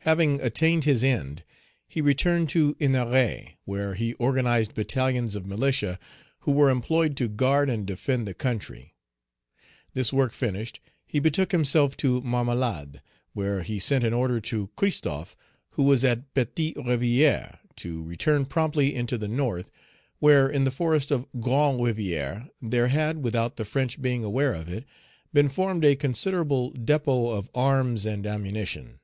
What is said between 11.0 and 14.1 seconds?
he betook himself to Marmelade. There he sent